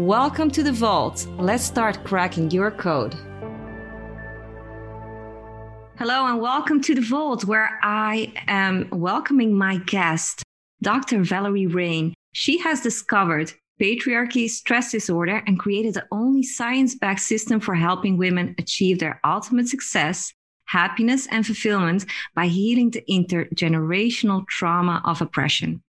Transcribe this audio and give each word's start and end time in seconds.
Welcome 0.00 0.50
to 0.52 0.62
the 0.62 0.72
Vault. 0.72 1.26
Let's 1.36 1.62
start 1.62 2.04
cracking 2.04 2.50
your 2.50 2.70
code. 2.70 3.12
Hello, 5.98 6.24
and 6.24 6.40
welcome 6.40 6.80
to 6.80 6.94
the 6.94 7.02
Vault, 7.02 7.44
where 7.44 7.78
I 7.82 8.32
am 8.48 8.88
welcoming 8.92 9.52
my 9.52 9.76
guest, 9.76 10.42
Dr. 10.80 11.22
Valerie 11.22 11.66
Rein. 11.66 12.14
She 12.32 12.56
has 12.60 12.80
discovered 12.80 13.52
patriarchy, 13.78 14.48
stress 14.48 14.90
disorder, 14.90 15.42
and 15.46 15.58
created 15.58 15.92
the 15.92 16.06
only 16.10 16.44
science 16.44 16.94
backed 16.94 17.20
system 17.20 17.60
for 17.60 17.74
helping 17.74 18.16
women 18.16 18.54
achieve 18.56 19.00
their 19.00 19.20
ultimate 19.22 19.68
success, 19.68 20.32
happiness, 20.64 21.26
and 21.26 21.44
fulfillment 21.44 22.06
by 22.34 22.46
healing 22.46 22.88
the 22.90 23.04
intergenerational 23.06 24.48
trauma 24.48 25.02
of 25.04 25.20
oppression. 25.20 25.82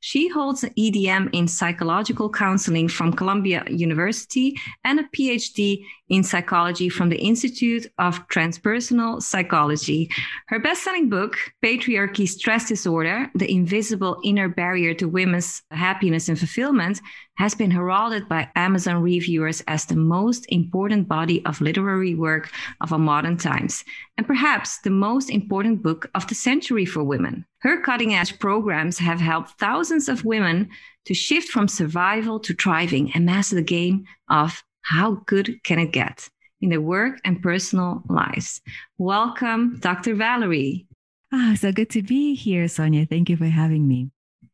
She 0.00 0.28
holds 0.28 0.64
an 0.64 0.70
EdM 0.78 1.30
in 1.34 1.46
psychological 1.46 2.30
counseling 2.30 2.88
from 2.88 3.12
Columbia 3.12 3.64
University 3.68 4.58
and 4.82 4.98
a 4.98 5.04
PhD 5.14 5.84
in 6.08 6.24
psychology 6.24 6.88
from 6.88 7.10
the 7.10 7.18
Institute 7.18 7.86
of 7.98 8.26
Transpersonal 8.28 9.22
Psychology. 9.22 10.10
Her 10.48 10.58
best 10.58 10.82
selling 10.82 11.08
book, 11.08 11.36
Patriarchy 11.62 12.26
Stress 12.26 12.66
Disorder 12.68 13.30
The 13.34 13.50
Invisible 13.50 14.20
Inner 14.24 14.48
Barrier 14.48 14.94
to 14.94 15.06
Women's 15.06 15.62
Happiness 15.70 16.28
and 16.28 16.38
Fulfillment, 16.38 17.00
has 17.40 17.54
been 17.54 17.70
heralded 17.70 18.28
by 18.28 18.46
Amazon 18.54 19.00
reviewers 19.02 19.62
as 19.66 19.86
the 19.86 19.96
most 19.96 20.44
important 20.50 21.08
body 21.08 21.42
of 21.46 21.58
literary 21.62 22.14
work 22.14 22.50
of 22.82 22.92
our 22.92 22.98
modern 22.98 23.38
times, 23.38 23.82
and 24.18 24.26
perhaps 24.26 24.78
the 24.80 24.90
most 24.90 25.30
important 25.30 25.82
book 25.82 26.10
of 26.14 26.26
the 26.26 26.34
century 26.34 26.84
for 26.84 27.02
women. 27.02 27.46
Her 27.60 27.80
cutting 27.80 28.12
edge 28.12 28.38
programs 28.38 28.98
have 28.98 29.20
helped 29.20 29.58
thousands 29.58 30.06
of 30.06 30.22
women 30.22 30.68
to 31.06 31.14
shift 31.14 31.48
from 31.48 31.66
survival 31.66 32.40
to 32.40 32.52
thriving 32.52 33.10
and 33.14 33.24
master 33.24 33.54
the 33.54 33.62
game 33.62 34.04
of 34.28 34.62
how 34.82 35.22
good 35.24 35.64
can 35.64 35.78
it 35.78 35.92
get 35.92 36.28
in 36.60 36.68
their 36.68 36.82
work 36.82 37.20
and 37.24 37.40
personal 37.42 38.02
lives. 38.10 38.60
Welcome, 38.98 39.78
Dr. 39.80 40.14
Valerie. 40.14 40.86
Ah, 41.32 41.54
so 41.58 41.72
good 41.72 41.88
to 41.88 42.02
be 42.02 42.34
here, 42.34 42.66
Sonja. 42.66 43.08
Thank 43.08 43.30
you 43.30 43.38
for 43.38 43.46
having 43.46 43.88
me. 43.88 44.10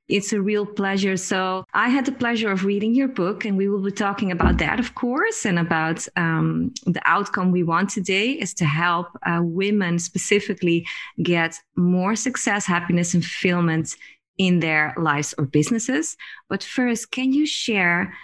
It's 0.08 0.32
a 0.32 0.40
real 0.40 0.64
pleasure. 0.64 1.16
So, 1.16 1.66
I 1.74 1.88
had 1.88 2.04
the 2.04 2.12
pleasure 2.12 2.50
of 2.50 2.64
reading 2.64 2.94
your 2.94 3.08
book, 3.08 3.44
and 3.44 3.56
we 3.56 3.68
will 3.68 3.82
be 3.82 3.90
talking 3.90 4.30
about 4.30 4.58
that, 4.58 4.78
of 4.78 4.94
course, 4.94 5.44
and 5.44 5.58
about 5.58 6.06
um, 6.16 6.72
the 6.84 7.02
outcome 7.04 7.50
we 7.50 7.64
want 7.64 7.90
today 7.90 8.30
is 8.30 8.54
to 8.54 8.64
help 8.64 9.08
uh, 9.26 9.40
women 9.42 9.98
specifically 9.98 10.86
get 11.22 11.58
more 11.76 12.14
success, 12.14 12.66
happiness, 12.66 13.14
and 13.14 13.24
fulfillment 13.24 13.96
in 14.38 14.60
their 14.60 14.94
lives 14.96 15.34
or 15.38 15.46
businesses. 15.46 16.16
But 16.48 16.62
first, 16.62 17.10
can 17.10 17.32
you 17.32 17.46
share 17.46 18.14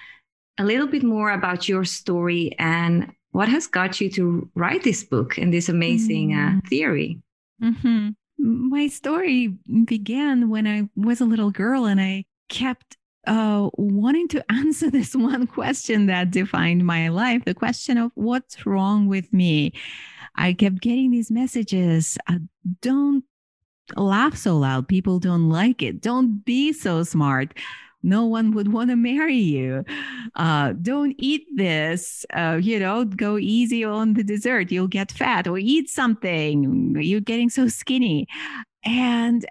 a 0.58 0.64
little 0.64 0.86
bit 0.86 1.02
more 1.02 1.30
about 1.30 1.68
your 1.68 1.84
story 1.84 2.54
and 2.58 3.12
what 3.32 3.48
has 3.48 3.66
got 3.66 4.00
you 4.00 4.10
to 4.10 4.48
write 4.54 4.84
this 4.84 5.02
book 5.02 5.38
and 5.38 5.52
this 5.52 5.68
amazing 5.68 6.30
mm-hmm. 6.30 6.58
uh, 6.58 6.60
theory? 6.68 7.18
Mm-hmm 7.62 8.10
my 8.42 8.88
story 8.88 9.56
began 9.84 10.50
when 10.50 10.66
I 10.66 10.88
was 10.96 11.20
a 11.20 11.24
little 11.24 11.50
girl 11.50 11.84
and 11.86 12.00
I 12.00 12.24
kept 12.48 12.96
uh, 13.26 13.70
wanting 13.74 14.28
to 14.28 14.44
answer 14.50 14.90
this 14.90 15.14
one 15.14 15.46
question 15.46 16.06
that 16.06 16.30
defined 16.30 16.84
my 16.84 17.08
life 17.08 17.44
the 17.44 17.54
question 17.54 17.98
of 17.98 18.10
what's 18.14 18.66
wrong 18.66 19.06
with 19.06 19.32
me. 19.32 19.72
I 20.34 20.54
kept 20.54 20.80
getting 20.80 21.10
these 21.10 21.30
messages 21.30 22.18
uh, 22.26 22.38
don't 22.80 23.24
laugh 23.96 24.36
so 24.36 24.56
loud, 24.58 24.88
people 24.88 25.18
don't 25.18 25.48
like 25.48 25.82
it, 25.82 26.00
don't 26.00 26.44
be 26.44 26.72
so 26.72 27.02
smart 27.02 27.54
no 28.02 28.26
one 28.26 28.52
would 28.52 28.72
want 28.72 28.90
to 28.90 28.96
marry 28.96 29.36
you. 29.36 29.84
Uh, 30.34 30.72
don't 30.80 31.14
eat 31.18 31.46
this. 31.54 32.24
Uh, 32.34 32.58
you 32.60 32.78
know, 32.78 33.04
go 33.04 33.38
easy 33.38 33.84
on 33.84 34.14
the 34.14 34.24
dessert. 34.24 34.72
You'll 34.72 34.88
get 34.88 35.12
fat 35.12 35.46
or 35.46 35.58
eat 35.58 35.88
something. 35.88 36.96
You're 37.00 37.20
getting 37.20 37.50
so 37.50 37.68
skinny. 37.68 38.26
And 38.84 39.46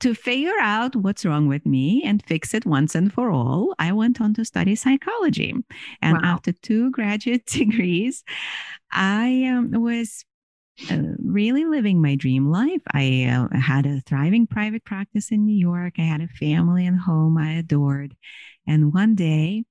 to 0.00 0.14
figure 0.14 0.58
out 0.60 0.94
what's 0.94 1.24
wrong 1.24 1.48
with 1.48 1.64
me 1.64 2.02
and 2.04 2.24
fix 2.26 2.52
it 2.52 2.66
once 2.66 2.94
and 2.94 3.12
for 3.12 3.30
all, 3.30 3.74
I 3.78 3.92
went 3.92 4.20
on 4.20 4.34
to 4.34 4.44
study 4.44 4.74
psychology. 4.74 5.54
And 6.02 6.18
wow. 6.22 6.34
after 6.34 6.52
two 6.52 6.90
graduate 6.90 7.46
degrees, 7.46 8.24
I 8.92 9.44
um, 9.46 9.70
was 9.82 10.24
really 11.18 11.64
living 11.64 12.00
my 12.00 12.14
dream 12.14 12.50
life. 12.50 12.82
I 12.92 13.24
uh, 13.24 13.56
had 13.56 13.86
a 13.86 14.00
thriving 14.00 14.46
private 14.46 14.84
practice 14.84 15.30
in 15.30 15.44
New 15.44 15.56
York. 15.56 15.94
I 15.98 16.02
had 16.02 16.20
a 16.20 16.28
family 16.28 16.86
and 16.86 16.98
home 16.98 17.38
I 17.38 17.54
adored. 17.54 18.14
And 18.66 18.92
one 18.92 19.14
day, 19.14 19.64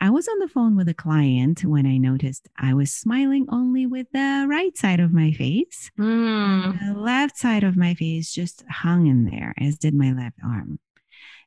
I 0.00 0.10
was 0.10 0.28
on 0.28 0.38
the 0.38 0.48
phone 0.48 0.76
with 0.76 0.88
a 0.88 0.94
client 0.94 1.64
when 1.64 1.86
I 1.86 1.96
noticed 1.96 2.48
I 2.58 2.74
was 2.74 2.92
smiling 2.92 3.46
only 3.48 3.86
with 3.86 4.06
the 4.12 4.46
right 4.48 4.76
side 4.76 5.00
of 5.00 5.14
my 5.14 5.32
face. 5.32 5.90
Mm. 5.98 6.94
The 6.94 7.00
left 7.00 7.38
side 7.38 7.64
of 7.64 7.76
my 7.76 7.94
face 7.94 8.32
just 8.32 8.64
hung 8.68 9.06
in 9.06 9.24
there, 9.24 9.54
as 9.56 9.78
did 9.78 9.94
my 9.94 10.12
left 10.12 10.38
arm. 10.44 10.78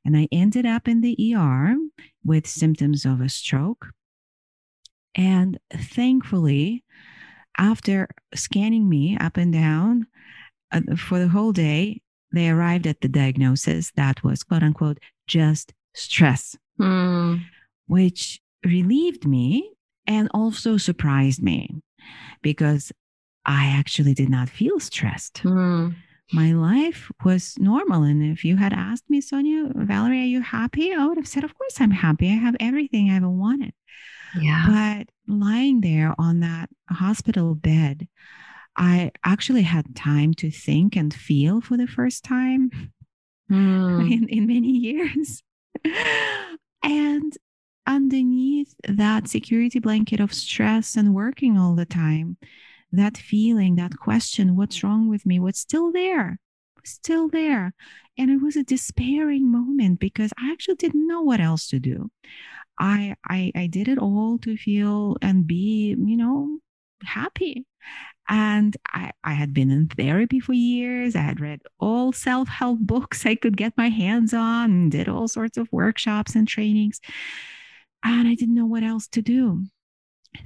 And 0.05 0.17
I 0.17 0.27
ended 0.31 0.65
up 0.65 0.87
in 0.87 1.01
the 1.01 1.35
ER 1.35 1.75
with 2.23 2.47
symptoms 2.47 3.05
of 3.05 3.19
a 3.19 3.29
stroke. 3.29 3.89
And 5.13 5.59
thankfully, 5.71 6.83
after 7.57 8.07
scanning 8.35 8.89
me 8.89 9.17
up 9.17 9.37
and 9.37 9.53
down 9.53 10.07
uh, 10.71 10.81
for 10.95 11.19
the 11.19 11.27
whole 11.27 11.51
day, 11.51 12.01
they 12.31 12.49
arrived 12.49 12.87
at 12.87 13.01
the 13.01 13.07
diagnosis 13.07 13.91
that 13.95 14.23
was 14.23 14.43
quote 14.43 14.63
unquote 14.63 14.99
just 15.27 15.73
stress, 15.93 16.55
mm. 16.79 17.41
which 17.87 18.39
relieved 18.65 19.25
me 19.25 19.71
and 20.05 20.29
also 20.33 20.77
surprised 20.77 21.41
me 21.41 21.81
because 22.41 22.91
I 23.45 23.67
actually 23.67 24.13
did 24.13 24.29
not 24.29 24.49
feel 24.49 24.79
stressed. 24.79 25.43
Mm. 25.43 25.95
My 26.33 26.51
life 26.51 27.09
was 27.23 27.55
normal. 27.57 28.03
And 28.03 28.21
if 28.21 28.43
you 28.43 28.57
had 28.57 28.73
asked 28.73 29.09
me, 29.09 29.21
Sonja, 29.21 29.71
Valerie, 29.73 30.21
are 30.21 30.25
you 30.25 30.41
happy? 30.41 30.93
I 30.93 31.05
would 31.05 31.17
have 31.17 31.27
said, 31.27 31.45
Of 31.45 31.57
course 31.57 31.79
I'm 31.79 31.91
happy. 31.91 32.27
I 32.29 32.33
have 32.35 32.57
everything 32.59 33.09
I 33.09 33.15
ever 33.15 33.29
wanted. 33.29 33.73
Yeah. 34.37 34.65
But 34.67 35.09
lying 35.27 35.81
there 35.81 36.13
on 36.17 36.39
that 36.41 36.69
hospital 36.89 37.55
bed, 37.55 38.07
I 38.75 39.11
actually 39.23 39.63
had 39.63 39.95
time 39.95 40.33
to 40.35 40.51
think 40.51 40.95
and 40.95 41.13
feel 41.13 41.61
for 41.61 41.77
the 41.77 41.87
first 41.87 42.23
time 42.23 42.69
mm. 43.51 44.11
in, 44.11 44.27
in 44.29 44.47
many 44.47 44.69
years. 44.69 45.43
and 46.83 47.33
underneath 47.87 48.75
that 48.87 49.27
security 49.27 49.79
blanket 49.79 50.19
of 50.19 50.33
stress 50.33 50.95
and 50.95 51.15
working 51.15 51.57
all 51.57 51.73
the 51.75 51.85
time, 51.85 52.37
that 52.91 53.17
feeling, 53.17 53.75
that 53.75 53.97
question, 53.97 54.55
what's 54.55 54.83
wrong 54.83 55.09
with 55.09 55.25
me, 55.25 55.39
what's 55.39 55.59
still 55.59 55.91
there, 55.91 56.39
still 56.83 57.29
there. 57.29 57.73
And 58.17 58.29
it 58.29 58.41
was 58.41 58.55
a 58.55 58.63
despairing 58.63 59.51
moment 59.51 59.99
because 59.99 60.33
I 60.39 60.51
actually 60.51 60.75
didn't 60.75 61.07
know 61.07 61.21
what 61.21 61.39
else 61.39 61.67
to 61.69 61.79
do. 61.79 62.11
I, 62.79 63.15
I 63.27 63.51
I 63.55 63.67
did 63.67 63.87
it 63.87 63.97
all 63.99 64.37
to 64.39 64.57
feel 64.57 65.17
and 65.21 65.47
be, 65.47 65.95
you 65.97 66.17
know, 66.17 66.59
happy. 67.03 67.65
And 68.29 68.75
I, 68.87 69.11
I 69.23 69.33
had 69.33 69.53
been 69.53 69.71
in 69.71 69.87
therapy 69.87 70.39
for 70.41 70.53
years. 70.53 71.15
I 71.15 71.21
had 71.21 71.39
read 71.39 71.61
all 71.79 72.11
self 72.13 72.49
help 72.49 72.79
books 72.79 73.25
I 73.25 73.35
could 73.35 73.57
get 73.57 73.77
my 73.77 73.89
hands 73.89 74.33
on, 74.33 74.71
and 74.71 74.91
did 74.91 75.07
all 75.09 75.27
sorts 75.27 75.57
of 75.57 75.71
workshops 75.71 76.35
and 76.35 76.47
trainings. 76.47 76.99
And 78.03 78.27
I 78.27 78.35
didn't 78.35 78.55
know 78.55 78.65
what 78.65 78.83
else 78.83 79.07
to 79.09 79.21
do. 79.21 79.65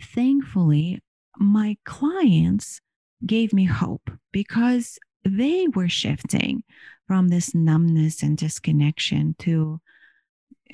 thankfully, 0.01 1.01
my 1.37 1.77
clients 1.85 2.81
gave 3.25 3.53
me 3.53 3.65
hope 3.65 4.09
because 4.31 4.97
they 5.23 5.67
were 5.67 5.89
shifting 5.89 6.63
from 7.07 7.27
this 7.29 7.53
numbness 7.53 8.23
and 8.23 8.37
disconnection 8.37 9.35
to 9.39 9.79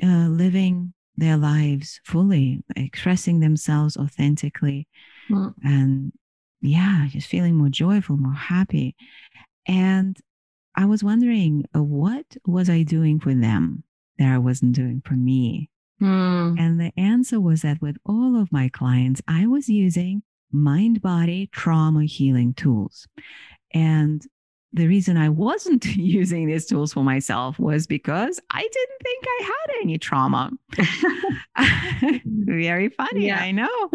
uh, 0.03 0.27
living 0.29 0.93
their 1.17 1.37
lives 1.37 1.99
fully, 2.05 2.63
expressing 2.75 3.39
themselves 3.39 3.97
authentically, 3.97 4.87
mm. 5.29 5.53
and 5.63 6.13
yeah, 6.61 7.07
just 7.09 7.27
feeling 7.27 7.55
more 7.55 7.69
joyful, 7.69 8.17
more 8.17 8.33
happy. 8.33 8.95
And 9.67 10.17
I 10.75 10.85
was 10.85 11.03
wondering, 11.03 11.65
uh, 11.75 11.83
what 11.83 12.37
was 12.45 12.69
I 12.69 12.83
doing 12.83 13.19
for 13.19 13.33
them 13.33 13.83
that 14.19 14.31
I 14.31 14.37
wasn't 14.37 14.73
doing 14.73 15.01
for 15.03 15.13
me? 15.13 15.69
Mm. 16.01 16.59
And 16.59 16.79
the 16.79 16.91
answer 16.97 17.39
was 17.39 17.61
that 17.61 17.81
with 17.81 17.97
all 18.05 18.39
of 18.39 18.51
my 18.51 18.69
clients, 18.69 19.21
I 19.27 19.47
was 19.47 19.69
using 19.69 20.21
mind 20.51 21.01
body 21.01 21.49
trauma 21.51 22.05
healing 22.05 22.53
tools. 22.53 23.07
And 23.73 24.25
the 24.73 24.87
reason 24.87 25.17
I 25.17 25.29
wasn't 25.29 25.85
using 25.95 26.47
these 26.47 26.65
tools 26.65 26.93
for 26.93 27.03
myself 27.03 27.57
was 27.59 27.87
because 27.87 28.39
I 28.51 28.61
didn't 28.61 29.01
think 29.03 29.25
I 29.27 29.43
had 29.43 29.81
any 29.81 29.97
trauma. 29.97 30.51
Very 32.25 32.89
funny, 32.89 33.27
yeah. 33.27 33.39
I 33.39 33.51
know. 33.51 33.89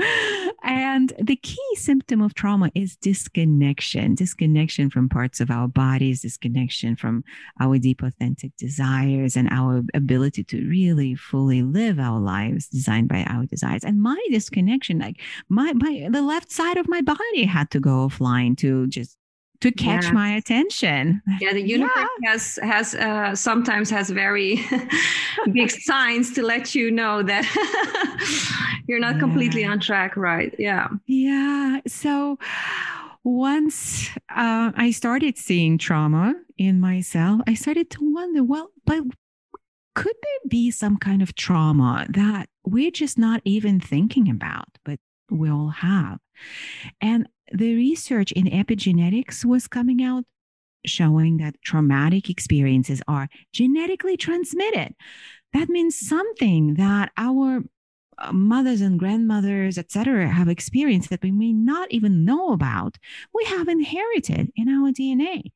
And 0.64 1.12
the 1.20 1.36
key 1.36 1.76
symptom 1.76 2.20
of 2.22 2.34
trauma 2.34 2.70
is 2.74 2.96
disconnection 2.96 4.14
disconnection 4.14 4.90
from 4.90 5.08
parts 5.08 5.40
of 5.40 5.50
our 5.50 5.68
bodies, 5.68 6.22
disconnection 6.22 6.96
from 6.96 7.24
our 7.60 7.78
deep, 7.78 8.02
authentic 8.02 8.56
desires, 8.56 9.36
and 9.36 9.48
our 9.50 9.82
ability 9.94 10.44
to 10.44 10.68
really 10.68 11.14
fully 11.14 11.62
live 11.62 11.98
our 11.98 12.20
lives 12.20 12.68
designed 12.68 13.08
by 13.08 13.24
our 13.24 13.44
desires. 13.46 13.84
And 13.84 14.00
my 14.00 14.20
disconnection, 14.30 14.98
like 14.98 15.20
my, 15.48 15.72
my, 15.74 16.08
the 16.10 16.22
left 16.22 16.50
side 16.50 16.76
of 16.76 16.88
my 16.88 17.00
body 17.00 17.44
had 17.44 17.70
to 17.72 17.80
go 17.80 18.08
offline 18.08 18.56
to 18.58 18.86
just 18.88 19.16
to 19.62 19.70
catch 19.70 20.04
yeah. 20.04 20.12
my 20.12 20.34
attention. 20.34 21.22
Yeah, 21.40 21.52
the 21.52 21.62
universe 21.76 22.08
yeah. 22.20 22.30
has 22.30 22.58
has 22.62 22.94
uh, 22.94 23.34
sometimes 23.34 23.90
has 23.90 24.10
very 24.10 24.64
big 25.52 25.70
signs 25.88 26.32
to 26.34 26.42
let 26.42 26.74
you 26.74 26.90
know 26.90 27.22
that 27.22 27.46
you're 28.88 28.98
not 28.98 29.14
yeah. 29.14 29.20
completely 29.20 29.64
on 29.64 29.80
track, 29.80 30.16
right? 30.16 30.54
Yeah. 30.58 30.88
Yeah. 31.06 31.80
So 31.86 32.38
once 33.24 34.10
uh, 34.30 34.72
I 34.74 34.90
started 34.90 35.38
seeing 35.38 35.78
trauma 35.78 36.34
in 36.58 36.80
myself, 36.80 37.40
I 37.46 37.54
started 37.54 37.88
to 37.90 38.12
wonder, 38.12 38.42
well, 38.42 38.70
but 38.84 39.04
could 39.94 40.16
there 40.22 40.48
be 40.48 40.70
some 40.72 40.96
kind 40.96 41.22
of 41.22 41.34
trauma 41.36 42.06
that 42.10 42.48
we're 42.64 42.90
just 42.90 43.16
not 43.16 43.40
even 43.44 43.78
thinking 43.78 44.28
about, 44.28 44.68
but 44.84 44.98
we 45.30 45.48
all 45.50 45.68
have? 45.68 46.18
And 47.00 47.28
the 47.52 47.74
research 47.74 48.32
in 48.32 48.46
epigenetics 48.46 49.44
was 49.44 49.68
coming 49.68 50.02
out 50.02 50.24
showing 50.84 51.36
that 51.36 51.60
traumatic 51.62 52.28
experiences 52.28 53.02
are 53.06 53.28
genetically 53.52 54.16
transmitted. 54.16 54.94
That 55.52 55.68
means 55.68 55.98
something 55.98 56.74
that 56.74 57.12
our 57.16 57.62
uh, 58.18 58.32
mothers 58.32 58.80
and 58.80 58.98
grandmothers, 58.98 59.78
etc., 59.78 60.28
have 60.28 60.48
experienced 60.48 61.10
that 61.10 61.22
we 61.22 61.30
may 61.30 61.52
not 61.52 61.90
even 61.90 62.24
know 62.24 62.52
about, 62.52 62.98
we 63.34 63.44
have 63.44 63.68
inherited 63.68 64.50
in 64.56 64.68
our 64.68 64.92
DNA. 64.92 65.52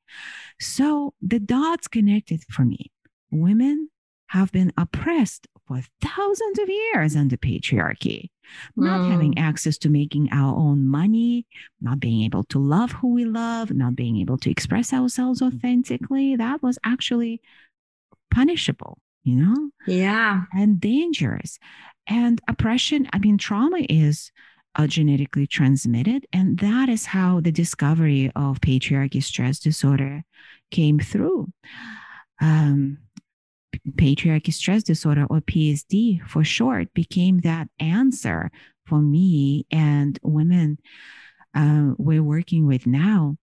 So 0.60 1.14
the 1.20 1.40
dots 1.40 1.88
connected 1.88 2.42
for 2.50 2.64
me. 2.64 2.92
Women 3.30 3.90
have 4.28 4.52
been 4.52 4.72
oppressed 4.76 5.46
for 5.66 5.82
thousands 6.00 6.58
of 6.58 6.68
years 6.68 7.16
under 7.16 7.36
patriarchy, 7.36 8.30
not 8.76 9.00
mm. 9.00 9.10
having 9.10 9.38
access 9.38 9.78
to 9.78 9.88
making 9.88 10.28
our 10.32 10.54
own 10.54 10.86
money, 10.86 11.46
not 11.80 12.00
being 12.00 12.22
able 12.22 12.44
to 12.44 12.58
love 12.58 12.92
who 12.92 13.14
we 13.14 13.24
love, 13.24 13.70
not 13.70 13.96
being 13.96 14.18
able 14.18 14.38
to 14.38 14.50
express 14.50 14.92
ourselves 14.92 15.42
authentically. 15.42 16.36
That 16.36 16.62
was 16.62 16.78
actually 16.84 17.40
punishable, 18.32 18.98
you 19.24 19.36
know? 19.36 19.70
Yeah. 19.86 20.42
And 20.52 20.80
dangerous. 20.80 21.58
And 22.06 22.40
oppression, 22.48 23.08
I 23.12 23.18
mean, 23.18 23.38
trauma 23.38 23.84
is 23.88 24.30
uh, 24.76 24.86
genetically 24.86 25.46
transmitted. 25.46 26.26
And 26.32 26.58
that 26.58 26.88
is 26.88 27.06
how 27.06 27.40
the 27.40 27.52
discovery 27.52 28.30
of 28.36 28.60
patriarchy 28.60 29.22
stress 29.22 29.58
disorder 29.58 30.22
came 30.70 30.98
through. 30.98 31.52
Um, 32.40 32.98
patriarchy 33.92 34.52
stress 34.52 34.82
disorder 34.82 35.26
or 35.30 35.40
PSD 35.40 36.26
for 36.26 36.44
short 36.44 36.92
became 36.94 37.40
that 37.40 37.68
answer 37.78 38.50
for 38.86 39.00
me 39.00 39.66
and 39.70 40.18
women 40.22 40.78
uh, 41.54 41.92
we're 41.96 42.22
working 42.22 42.66
with 42.66 42.86
now. 42.86 43.36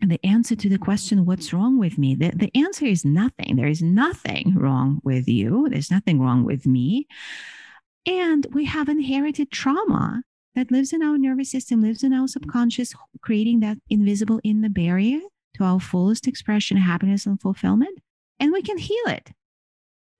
And 0.00 0.12
the 0.12 0.24
answer 0.24 0.54
to 0.54 0.68
the 0.68 0.78
question, 0.78 1.26
what's 1.26 1.52
wrong 1.52 1.78
with 1.78 1.98
me? 1.98 2.14
The, 2.14 2.30
the 2.30 2.50
answer 2.54 2.86
is 2.86 3.04
nothing. 3.04 3.56
There 3.56 3.66
is 3.66 3.82
nothing 3.82 4.54
wrong 4.54 5.00
with 5.02 5.26
you. 5.26 5.68
There's 5.68 5.90
nothing 5.90 6.20
wrong 6.20 6.44
with 6.44 6.66
me. 6.66 7.08
And 8.06 8.46
we 8.52 8.64
have 8.66 8.88
inherited 8.88 9.50
trauma 9.50 10.22
that 10.54 10.70
lives 10.70 10.92
in 10.92 11.02
our 11.02 11.18
nervous 11.18 11.50
system, 11.50 11.82
lives 11.82 12.04
in 12.04 12.12
our 12.12 12.28
subconscious, 12.28 12.94
creating 13.22 13.60
that 13.60 13.78
invisible 13.90 14.40
inner 14.44 14.68
barrier 14.68 15.20
to 15.54 15.64
our 15.64 15.80
fullest 15.80 16.28
expression, 16.28 16.76
happiness, 16.76 17.26
and 17.26 17.40
fulfillment. 17.40 17.98
And 18.38 18.52
we 18.52 18.62
can 18.62 18.78
heal 18.78 19.06
it. 19.06 19.32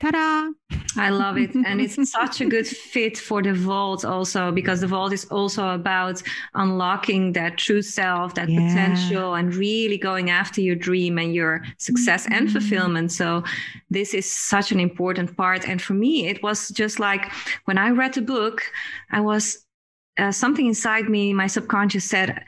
Ta-da! 0.01 0.51
I 0.97 1.11
love 1.11 1.39
it. 1.39 1.55
And 1.67 1.81
it's 1.81 2.11
such 2.11 2.41
a 2.41 2.47
good 2.47 2.67
fit 2.67 3.19
for 3.19 3.43
the 3.43 3.53
vault 3.53 4.05
also, 4.05 4.53
because 4.53 4.81
the 4.81 4.87
vault 4.87 5.13
is 5.13 5.25
also 5.27 5.71
about 5.71 6.23
unlocking 6.55 7.33
that 7.33 7.59
true 7.59 7.83
self, 7.83 8.35
that 8.35 8.49
yeah. 8.49 8.69
potential, 8.69 9.35
and 9.35 9.55
really 9.55 9.99
going 9.99 10.31
after 10.31 10.61
your 10.61 10.77
dream 10.77 11.19
and 11.19 11.35
your 11.35 11.65
success 11.79 12.25
mm-hmm. 12.25 12.35
and 12.35 12.53
fulfillment. 12.53 13.13
So 13.13 13.43
this 13.91 14.15
is 14.15 14.31
such 14.31 14.73
an 14.73 14.81
important 14.81 15.37
part. 15.37 15.69
And 15.69 15.83
for 15.83 15.95
me, 15.95 16.27
it 16.27 16.43
was 16.43 16.69
just 16.69 17.01
like 17.01 17.33
when 17.65 17.79
I 17.79 17.91
read 17.91 18.15
the 18.15 18.23
book, 18.23 18.63
I 19.11 19.21
was 19.21 19.65
uh, 20.17 20.33
something 20.33 20.67
inside 20.67 21.09
me, 21.09 21.33
my 21.33 21.47
subconscious 21.47 22.05
said, 22.05 22.45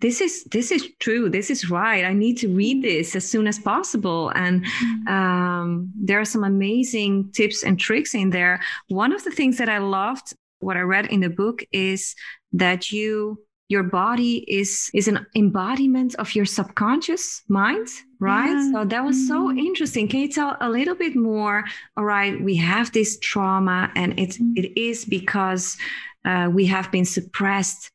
this 0.00 0.20
is 0.20 0.44
this 0.44 0.70
is 0.70 0.88
true 0.98 1.28
this 1.28 1.50
is 1.50 1.70
right 1.70 2.04
i 2.04 2.12
need 2.12 2.36
to 2.36 2.48
read 2.48 2.82
this 2.82 3.14
as 3.16 3.28
soon 3.28 3.46
as 3.46 3.58
possible 3.58 4.30
and 4.34 4.64
mm-hmm. 4.64 5.08
um, 5.08 5.90
there 5.94 6.20
are 6.20 6.24
some 6.24 6.44
amazing 6.44 7.30
tips 7.32 7.62
and 7.62 7.78
tricks 7.78 8.14
in 8.14 8.30
there 8.30 8.60
one 8.88 9.12
of 9.12 9.24
the 9.24 9.30
things 9.30 9.58
that 9.58 9.68
i 9.68 9.78
loved 9.78 10.34
what 10.60 10.76
i 10.76 10.80
read 10.80 11.06
in 11.06 11.20
the 11.20 11.30
book 11.30 11.62
is 11.72 12.14
that 12.52 12.90
you 12.90 13.38
your 13.68 13.82
body 13.82 14.44
is 14.46 14.90
is 14.92 15.08
an 15.08 15.26
embodiment 15.34 16.14
of 16.16 16.34
your 16.34 16.44
subconscious 16.44 17.42
mind 17.48 17.88
right 18.20 18.50
yeah. 18.50 18.72
so 18.72 18.84
that 18.84 19.04
was 19.04 19.26
so 19.26 19.48
mm-hmm. 19.48 19.58
interesting 19.58 20.06
can 20.06 20.20
you 20.20 20.28
tell 20.28 20.56
a 20.60 20.68
little 20.68 20.94
bit 20.94 21.16
more 21.16 21.64
all 21.96 22.04
right 22.04 22.42
we 22.42 22.54
have 22.56 22.92
this 22.92 23.18
trauma 23.20 23.90
and 23.96 24.18
it's 24.18 24.36
mm-hmm. 24.36 24.52
it 24.56 24.78
is 24.78 25.04
because 25.04 25.76
uh, 26.24 26.48
we 26.50 26.64
have 26.66 26.90
been 26.90 27.04
suppressed 27.04 27.90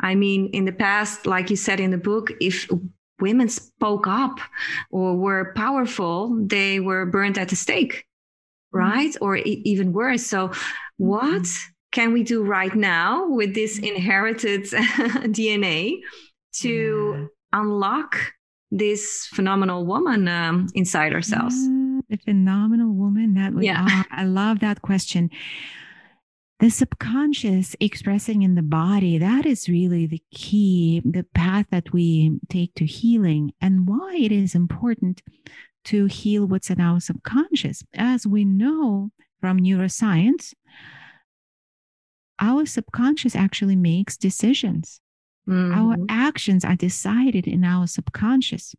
I 0.00 0.14
mean, 0.14 0.48
in 0.52 0.64
the 0.64 0.72
past, 0.72 1.26
like 1.26 1.50
you 1.50 1.56
said 1.56 1.78
in 1.78 1.90
the 1.90 1.98
book, 1.98 2.32
if 2.40 2.68
women 3.20 3.48
spoke 3.48 4.06
up 4.06 4.40
or 4.90 5.16
were 5.16 5.52
powerful, 5.54 6.36
they 6.46 6.80
were 6.80 7.06
burned 7.06 7.38
at 7.38 7.48
the 7.48 7.56
stake, 7.56 8.06
mm-hmm. 8.74 8.78
right? 8.78 9.10
Mm-hmm. 9.10 9.24
Or 9.24 9.36
e- 9.36 9.62
even 9.64 9.92
worse. 9.92 10.26
So, 10.26 10.52
what 10.96 11.42
mm-hmm. 11.42 11.70
can 11.92 12.12
we 12.12 12.22
do 12.22 12.42
right 12.42 12.74
now 12.74 13.28
with 13.28 13.54
this 13.54 13.78
inherited 13.78 14.62
DNA 14.64 16.00
to 16.60 17.14
yeah. 17.18 17.26
unlock 17.60 18.16
this 18.70 19.28
phenomenal 19.32 19.84
woman 19.84 20.28
um, 20.28 20.68
inside 20.74 21.12
ourselves? 21.12 21.56
Yeah, 21.56 22.00
the 22.08 22.16
phenomenal 22.16 22.92
woman 22.94 23.34
that 23.34 23.52
we 23.52 23.66
yeah. 23.66 23.84
are. 23.84 24.06
I 24.10 24.24
love 24.24 24.60
that 24.60 24.82
question 24.82 25.30
the 26.60 26.70
subconscious 26.70 27.74
expressing 27.80 28.42
in 28.42 28.54
the 28.54 28.62
body 28.62 29.16
that 29.18 29.46
is 29.46 29.68
really 29.68 30.06
the 30.06 30.22
key 30.30 31.02
the 31.04 31.24
path 31.34 31.66
that 31.70 31.92
we 31.92 32.38
take 32.48 32.74
to 32.74 32.84
healing 32.84 33.52
and 33.60 33.88
why 33.88 34.14
it 34.14 34.30
is 34.30 34.54
important 34.54 35.22
to 35.82 36.04
heal 36.04 36.44
what's 36.44 36.68
in 36.68 36.78
our 36.78 37.00
subconscious. 37.00 37.82
As 37.94 38.26
we 38.26 38.44
know 38.44 39.10
from 39.40 39.58
neuroscience 39.58 40.52
our 42.38 42.64
subconscious 42.64 43.34
actually 43.34 43.76
makes 43.76 44.16
decisions. 44.16 45.00
Mm-hmm. 45.48 45.72
our 45.72 45.96
actions 46.10 46.64
are 46.66 46.76
decided 46.76 47.46
in 47.48 47.64
our 47.64 47.86
subconscious 47.86 48.74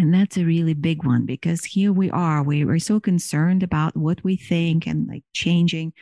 and 0.00 0.14
that's 0.14 0.38
a 0.38 0.46
really 0.46 0.72
big 0.72 1.04
one 1.04 1.26
because 1.26 1.62
here 1.62 1.92
we 1.92 2.10
are, 2.10 2.42
we 2.42 2.64
are 2.64 2.78
so 2.78 2.98
concerned 2.98 3.62
about 3.62 3.94
what 3.94 4.24
we 4.24 4.34
think 4.34 4.86
and 4.86 5.06
like 5.06 5.24
changing 5.34 5.92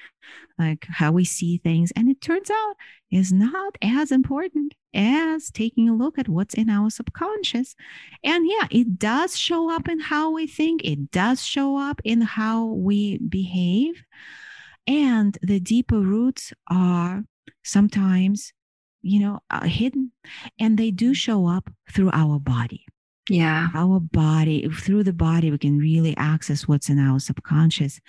like 0.56 0.86
how 0.88 1.10
we 1.10 1.24
see 1.24 1.58
things. 1.58 1.90
And 1.96 2.08
it 2.08 2.20
turns 2.20 2.48
out 2.48 2.76
is 3.10 3.32
not 3.32 3.76
as 3.82 4.12
important 4.12 4.74
as 4.94 5.50
taking 5.50 5.88
a 5.88 5.96
look 5.96 6.16
at 6.16 6.28
what's 6.28 6.54
in 6.54 6.70
our 6.70 6.90
subconscious. 6.90 7.74
And 8.22 8.46
yeah, 8.48 8.68
it 8.70 9.00
does 9.00 9.36
show 9.36 9.68
up 9.68 9.88
in 9.88 9.98
how 9.98 10.30
we 10.30 10.46
think, 10.46 10.84
it 10.84 11.10
does 11.10 11.42
show 11.42 11.76
up 11.76 12.00
in 12.04 12.20
how 12.20 12.66
we 12.66 13.18
behave. 13.18 14.04
And 14.86 15.36
the 15.42 15.58
deeper 15.58 15.98
roots 15.98 16.52
are 16.70 17.24
sometimes, 17.64 18.52
you 19.02 19.18
know, 19.18 19.40
uh, 19.50 19.64
hidden, 19.64 20.12
and 20.60 20.78
they 20.78 20.92
do 20.92 21.14
show 21.14 21.48
up 21.48 21.68
through 21.92 22.10
our 22.12 22.38
body. 22.38 22.84
Yeah. 23.28 23.68
Our 23.75 24.00
body, 24.00 24.68
through 24.68 25.04
the 25.04 25.12
body, 25.12 25.50
we 25.50 25.58
can 25.58 25.78
really 25.78 26.16
access 26.16 26.66
what's 26.66 26.88
in 26.88 26.99
our 26.99 27.20
subconscious 27.20 28.00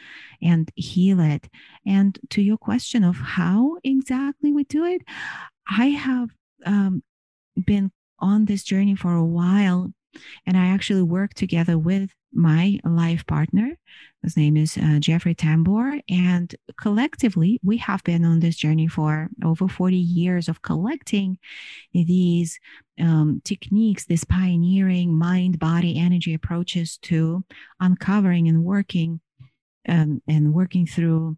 and 0.41 0.71
heal 0.75 1.19
it. 1.19 1.49
And 1.85 2.17
to 2.29 2.41
your 2.41 2.57
question 2.57 3.03
of 3.03 3.17
how 3.17 3.77
exactly 3.83 4.53
we 4.53 4.63
do 4.63 4.85
it, 4.85 5.01
I 5.69 5.87
have 5.87 6.29
um, 6.65 7.03
been 7.65 7.91
on 8.19 8.45
this 8.45 8.63
journey 8.63 8.95
for 8.95 9.13
a 9.13 9.25
while 9.25 9.91
and 10.45 10.57
I 10.57 10.67
actually 10.67 11.03
work 11.03 11.33
together 11.33 11.77
with 11.77 12.11
my 12.33 12.79
life 12.83 13.25
partner. 13.25 13.77
His 14.23 14.35
name 14.35 14.57
is 14.57 14.77
uh, 14.77 14.99
Jeffrey 14.99 15.33
Tambor. 15.33 16.01
And 16.09 16.53
collectively, 16.79 17.59
we 17.63 17.77
have 17.77 18.03
been 18.03 18.25
on 18.25 18.39
this 18.39 18.55
journey 18.55 18.87
for 18.87 19.29
over 19.43 19.67
40 19.67 19.95
years 19.95 20.49
of 20.49 20.61
collecting 20.61 21.37
these 21.93 22.59
um, 22.99 23.41
techniques, 23.43 24.05
these 24.05 24.25
pioneering 24.25 25.17
mind 25.17 25.59
body 25.59 25.97
energy 25.97 26.33
approaches 26.33 26.97
to 27.03 27.43
uncovering 27.79 28.47
and 28.47 28.63
working 28.63 29.21
um, 29.87 30.21
and 30.27 30.53
working 30.53 30.85
through 30.85 31.37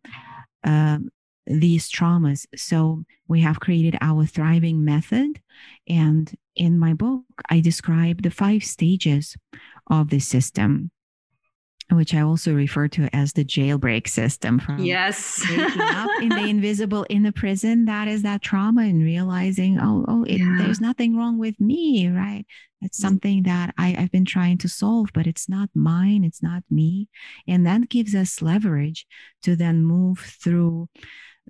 um, 0.64 1.10
these 1.46 1.90
traumas. 1.90 2.46
So 2.56 3.04
we 3.28 3.42
have 3.42 3.60
created 3.60 3.98
our 4.02 4.26
thriving 4.26 4.86
method. 4.86 5.42
And 5.88 6.34
in 6.56 6.80
my 6.80 6.94
book, 6.94 7.24
I 7.50 7.60
describe 7.60 8.22
the 8.22 8.32
five 8.32 8.64
stages 8.64 9.36
of 9.90 10.10
the 10.10 10.20
system 10.20 10.92
which 11.92 12.14
I 12.14 12.22
also 12.22 12.54
refer 12.54 12.88
to 12.90 13.14
as 13.14 13.34
the 13.34 13.44
jailbreak 13.44 14.08
system 14.08 14.60
from 14.60 14.80
yes 14.80 15.42
up 15.50 16.10
in 16.22 16.30
the 16.30 16.46
invisible 16.48 17.04
in 17.10 17.24
the 17.24 17.32
prison. 17.32 17.86
That 17.86 18.08
is 18.08 18.24
that 18.24 18.42
trauma 18.42 18.84
and 18.84 19.04
realizing, 19.04 19.80
oh, 19.80 20.06
oh, 20.08 20.24
it, 20.24 20.38
yeah. 20.38 20.56
there's 20.58 20.82
nothing 20.82 21.18
wrong 21.18 21.38
with 21.38 21.60
me, 21.60 22.08
right? 22.10 22.46
It's 22.82 22.98
mm. 22.98 23.02
something 23.02 23.44
that 23.44 23.74
I, 23.78 23.96
I've 23.98 24.12
been 24.12 24.26
trying 24.26 24.58
to 24.60 24.70
solve, 24.70 25.10
but 25.14 25.28
it's 25.28 25.50
not 25.50 25.70
mine, 25.76 26.24
it's 26.24 26.42
not 26.42 26.64
me. 26.70 27.10
And 27.48 27.66
that 27.68 27.90
gives 27.90 28.16
us 28.16 28.42
leverage 28.42 29.06
to 29.44 29.56
then 29.56 29.84
move 29.84 30.20
through 30.20 30.90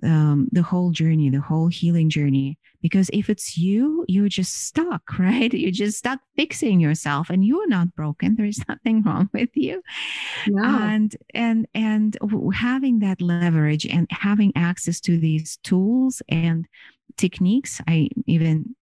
um, 0.02 0.48
the 0.52 0.62
whole 0.62 0.90
journey, 0.90 1.30
the 1.30 1.40
whole 1.40 1.68
healing 1.68 2.10
journey. 2.10 2.58
Because 2.80 3.08
if 3.12 3.30
it's 3.30 3.56
you, 3.56 4.04
you're 4.08 4.28
just 4.28 4.66
stuck, 4.66 5.02
right? 5.18 5.52
You're 5.52 5.70
just 5.70 5.98
stuck 5.98 6.20
fixing 6.36 6.80
yourself, 6.80 7.30
and 7.30 7.44
you're 7.44 7.68
not 7.68 7.94
broken. 7.94 8.34
There 8.34 8.46
is 8.46 8.62
nothing 8.68 9.02
wrong 9.02 9.30
with 9.32 9.50
you. 9.54 9.82
No. 10.48 10.64
And 10.64 11.16
and 11.34 11.66
and 11.74 12.18
having 12.54 13.00
that 13.00 13.20
leverage 13.20 13.86
and 13.86 14.06
having 14.10 14.52
access 14.56 15.00
to 15.00 15.18
these 15.18 15.58
tools 15.58 16.22
and 16.28 16.66
techniques, 17.16 17.80
I 17.86 18.08
even 18.26 18.74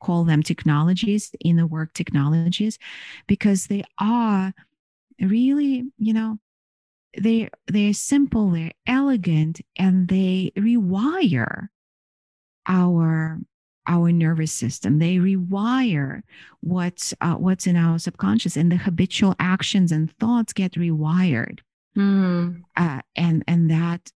call 0.00 0.24
them 0.24 0.42
technologies, 0.42 1.32
in 1.40 1.56
the 1.56 1.66
work 1.66 1.92
technologies, 1.94 2.78
because 3.26 3.66
they 3.66 3.82
are 3.98 4.52
really, 5.20 5.84
you 5.98 6.12
know, 6.12 6.38
they 7.18 7.48
they're 7.66 7.92
simple 7.92 8.50
they're 8.50 8.72
elegant 8.86 9.60
and 9.76 10.08
they 10.08 10.52
rewire 10.56 11.68
our 12.66 13.38
our 13.86 14.12
nervous 14.12 14.52
system 14.52 14.98
they 14.98 15.16
rewire 15.16 16.22
what's 16.60 17.14
uh, 17.20 17.34
what's 17.34 17.66
in 17.66 17.76
our 17.76 17.98
subconscious 17.98 18.56
and 18.56 18.70
the 18.70 18.76
habitual 18.76 19.34
actions 19.40 19.90
and 19.90 20.12
thoughts 20.18 20.52
get 20.52 20.72
rewired 20.72 21.60
mm. 21.96 22.62
uh, 22.76 23.00
and 23.16 23.42
and 23.48 23.70
that 23.70 24.12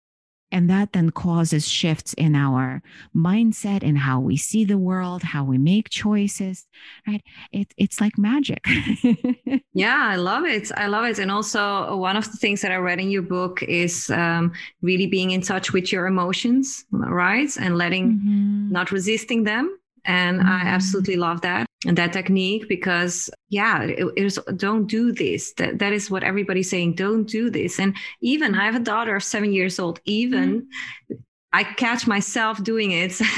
and 0.51 0.69
that 0.69 0.93
then 0.93 1.09
causes 1.09 1.67
shifts 1.67 2.13
in 2.13 2.35
our 2.35 2.81
mindset 3.15 3.83
and 3.83 3.97
how 3.97 4.19
we 4.19 4.37
see 4.37 4.65
the 4.65 4.77
world, 4.77 5.23
how 5.23 5.43
we 5.43 5.57
make 5.57 5.89
choices, 5.89 6.67
right? 7.07 7.23
It, 7.51 7.73
it's 7.77 8.01
like 8.01 8.17
magic. 8.17 8.65
yeah, 9.73 10.07
I 10.09 10.15
love 10.15 10.45
it. 10.45 10.71
I 10.75 10.87
love 10.87 11.05
it. 11.05 11.19
And 11.19 11.31
also, 11.31 11.95
one 11.95 12.17
of 12.17 12.29
the 12.31 12.37
things 12.37 12.61
that 12.61 12.71
I 12.71 12.75
read 12.75 12.99
in 12.99 13.09
your 13.09 13.21
book 13.21 13.63
is 13.63 14.09
um, 14.09 14.51
really 14.81 15.07
being 15.07 15.31
in 15.31 15.41
touch 15.41 15.73
with 15.73 15.91
your 15.91 16.05
emotions, 16.07 16.85
right? 16.91 17.49
And 17.59 17.77
letting, 17.77 18.13
mm-hmm. 18.13 18.71
not 18.71 18.91
resisting 18.91 19.43
them. 19.43 19.77
And 20.05 20.39
mm-hmm. 20.39 20.49
I 20.49 20.61
absolutely 20.65 21.15
love 21.15 21.41
that 21.41 21.70
that 21.85 22.13
technique 22.13 22.67
because 22.69 23.29
yeah 23.49 23.81
it, 23.81 24.05
it 24.15 24.23
is 24.23 24.39
don't 24.55 24.87
do 24.87 25.11
this. 25.11 25.53
That, 25.53 25.79
that 25.79 25.93
is 25.93 26.11
what 26.11 26.23
everybody's 26.23 26.69
saying 26.69 26.95
don't 26.95 27.25
do 27.25 27.49
this. 27.49 27.79
And 27.79 27.95
even 28.21 28.55
i 28.55 28.65
have 28.65 28.75
a 28.75 28.79
daughter 28.79 29.15
of 29.15 29.23
seven 29.23 29.51
years 29.51 29.79
old 29.79 29.99
even 30.05 30.61
mm-hmm. 30.61 31.15
i 31.53 31.63
catch 31.63 32.07
myself 32.07 32.63
doing 32.63 32.91
it. 32.91 33.19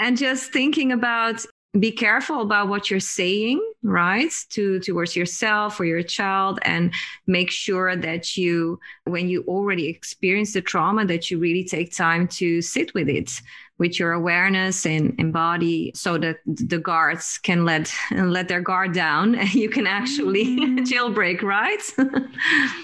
And 0.00 0.16
just 0.16 0.52
thinking 0.52 0.92
about 0.92 1.44
be 1.78 1.90
careful 1.90 2.42
about 2.42 2.68
what 2.68 2.90
you're 2.90 3.00
saying 3.00 3.58
right 3.82 4.30
to 4.50 4.78
towards 4.80 5.16
yourself 5.16 5.80
or 5.80 5.86
your 5.86 6.02
child 6.02 6.58
and 6.62 6.92
make 7.26 7.50
sure 7.50 7.96
that 7.96 8.36
you 8.36 8.78
when 9.04 9.28
you 9.28 9.42
already 9.48 9.88
experience 9.88 10.52
the 10.52 10.60
trauma 10.60 11.06
that 11.06 11.30
you 11.30 11.38
really 11.38 11.64
take 11.64 11.94
time 11.94 12.28
to 12.28 12.60
sit 12.60 12.92
with 12.92 13.08
it 13.08 13.40
with 13.82 13.98
your 13.98 14.12
awareness 14.12 14.86
and, 14.86 15.12
and 15.18 15.32
body 15.32 15.90
so 15.94 16.16
that 16.16 16.36
the 16.46 16.78
guards 16.78 17.38
can 17.42 17.64
let 17.64 17.92
let 18.12 18.46
their 18.46 18.60
guard 18.60 18.94
down. 18.94 19.34
And 19.34 19.52
you 19.62 19.68
can 19.68 19.86
actually 19.86 20.44
mm. 20.56 20.78
jailbreak 20.90 21.42
right? 21.42 21.82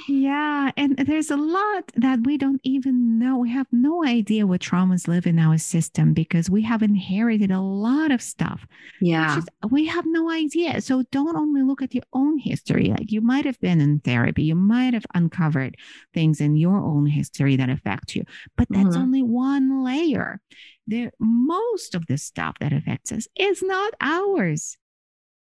Yeah 0.09 0.73
and 0.76 0.97
there's 0.99 1.31
a 1.31 1.37
lot 1.37 1.85
that 1.95 2.19
we 2.25 2.37
don't 2.37 2.61
even 2.64 3.19
know. 3.19 3.38
We 3.38 3.50
have 3.50 3.69
no 3.71 4.05
idea 4.05 4.47
what 4.47 4.61
traumas 4.61 5.07
live 5.07 5.26
in 5.26 5.38
our 5.38 5.57
system 5.57 6.12
because 6.12 6.50
we 6.50 6.62
have 6.62 6.83
inherited 6.83 7.52
a 7.52 7.61
lot 7.61 8.11
of 8.11 8.21
stuff 8.21 8.67
yeah. 9.00 9.40
we 9.71 9.87
have 9.87 10.05
no 10.07 10.31
idea. 10.31 10.81
So 10.81 11.05
don't 11.12 11.37
only 11.37 11.62
look 11.62 11.81
at 11.81 11.95
your 11.95 12.09
own 12.12 12.38
history. 12.38 12.88
Like 12.88 13.12
you 13.12 13.21
might 13.21 13.45
have 13.45 13.61
been 13.61 13.81
in 13.81 14.00
therapy. 14.00 14.43
You 14.43 14.57
might 14.57 14.95
have 14.95 15.07
uncovered 15.14 15.76
things 16.12 16.40
in 16.40 16.57
your 16.57 16.78
own 16.78 17.07
history 17.07 17.55
that 17.57 17.71
affect 17.71 18.17
you 18.17 18.25
but 18.57 18.69
that's 18.71 18.88
mm-hmm. 18.88 19.02
only 19.02 19.23
one 19.23 19.85
layer 19.85 20.40
the 20.88 21.11
most 21.21 21.95
of 21.95 22.07
the 22.07 22.18
stuff 22.18 22.57
that 22.61 22.73
affects 22.73 23.12
us 23.12 23.28
is 23.37 23.62
not 23.62 23.95
ours. 24.00 24.76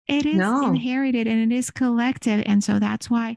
It 0.08 0.26
is 0.26 0.36
no. 0.36 0.66
inherited 0.66 1.26
and 1.26 1.52
it 1.52 1.54
is 1.54 1.70
collective. 1.70 2.42
And 2.46 2.62
so 2.62 2.78
that's 2.78 3.10
why 3.10 3.36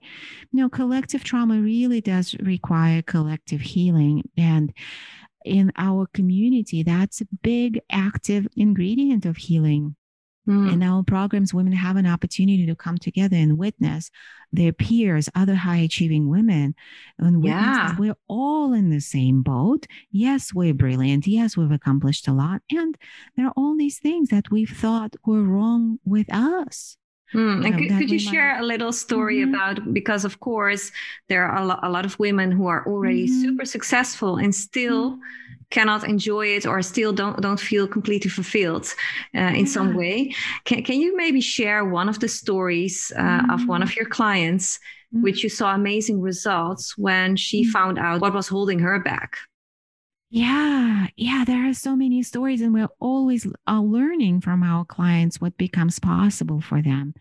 you 0.52 0.62
know 0.62 0.70
collective 0.70 1.24
trauma 1.24 1.60
really 1.60 2.02
does 2.02 2.36
require 2.40 3.02
collective 3.02 3.62
healing. 3.62 4.30
And 4.38 4.74
in 5.44 5.72
our 5.78 6.08
community 6.08 6.82
that's 6.82 7.22
a 7.22 7.28
big 7.44 7.80
active 7.92 8.48
ingredient 8.58 9.28
of 9.28 9.38
healing 9.38 9.96
Mm. 10.48 10.74
In 10.74 10.84
our 10.84 11.04
programs, 11.04 11.54
women 11.54 11.74
have 11.74 11.96
an 11.96 12.06
opportunity 12.06 12.66
to 12.66 12.76
come 12.76 12.98
together 12.98 13.36
and 13.36 13.58
witness 13.58 14.12
their 14.52 14.72
peers, 14.72 15.30
other 15.36 15.56
high 15.56 15.78
achieving 15.78 16.30
women, 16.30 16.76
and 17.20 17.44
yeah. 17.44 17.96
we're 17.98 18.16
all 18.28 18.74
in 18.74 18.90
the 18.90 19.02
same 19.02 19.42
boat. 19.42 19.88
Yes, 20.12 20.54
we're 20.54 20.74
brilliant. 20.74 21.28
Yes, 21.28 21.58
we've 21.58 21.72
accomplished 21.72 22.28
a 22.28 22.34
lot. 22.34 22.62
And 22.72 22.98
there 23.36 23.48
are 23.48 23.54
all 23.58 23.76
these 23.76 24.00
things 24.00 24.30
that 24.30 24.52
we've 24.52 24.70
thought 24.70 25.16
were 25.26 25.44
wrong 25.44 26.00
with 26.06 26.32
us. 26.32 26.98
Mm. 27.34 27.66
And 27.66 27.78
could, 27.78 27.98
could 27.98 28.12
you 28.12 28.20
share 28.20 28.60
a 28.60 28.64
little 28.64 28.94
story 28.94 29.38
mm-hmm. 29.38 29.54
about 29.54 29.94
because 29.94 30.26
of 30.26 30.40
course 30.40 30.92
there 31.28 31.46
are 31.46 31.58
a, 31.58 31.66
lo- 31.66 31.80
a 31.82 31.90
lot 31.90 32.06
of 32.06 32.18
women 32.20 32.52
who 32.52 32.68
are 32.68 32.86
already 32.86 33.28
mm-hmm. 33.28 33.42
super 33.42 33.66
successful 33.66 34.38
and 34.38 34.54
still 34.54 35.12
mm-hmm 35.12 35.22
cannot 35.72 36.08
enjoy 36.08 36.48
it 36.48 36.66
or 36.66 36.82
still 36.82 37.12
don't 37.12 37.42
don't 37.42 37.60
feel 37.60 37.88
completely 37.88 38.30
fulfilled 38.30 38.88
uh, 39.36 39.40
in 39.40 39.66
yeah. 39.66 39.72
some 39.78 39.96
way 39.96 40.34
can, 40.64 40.84
can 40.84 41.00
you 41.00 41.16
maybe 41.18 41.42
share 41.42 41.84
one 41.84 42.08
of 42.08 42.20
the 42.20 42.28
stories 42.28 43.12
uh, 43.16 43.22
mm-hmm. 43.22 43.50
of 43.50 43.68
one 43.68 43.82
of 43.82 43.96
your 43.96 44.06
clients 44.06 44.78
mm-hmm. 44.78 45.24
which 45.24 45.44
you 45.44 45.50
saw 45.50 45.74
amazing 45.74 46.22
results 46.22 46.98
when 46.98 47.36
she 47.36 47.64
mm-hmm. 47.64 47.72
found 47.72 48.00
out 48.00 48.22
what 48.22 48.34
was 48.34 48.48
holding 48.48 48.80
her 48.80 49.00
back 49.00 49.38
yeah 50.30 51.08
yeah 51.16 51.44
there 51.46 51.70
are 51.70 51.74
so 51.74 51.96
many 51.96 52.24
stories 52.24 52.62
and 52.62 52.74
we're 52.74 52.90
always 53.00 53.48
uh, 53.68 53.80
learning 53.80 54.42
from 54.42 54.64
our 54.64 54.84
clients 54.86 55.40
what 55.40 55.58
becomes 55.58 56.00
possible 56.00 56.62
for 56.62 56.82
them. 56.82 57.14